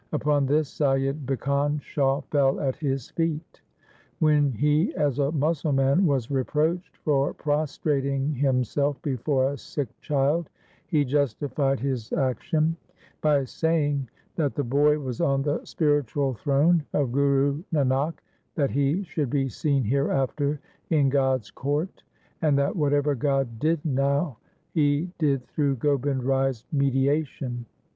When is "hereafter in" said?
19.83-21.09